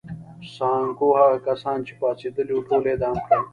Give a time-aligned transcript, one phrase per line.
[0.55, 3.41] سانکو هغه کسان چې پاڅېدلي وو ټول اعدام کړل.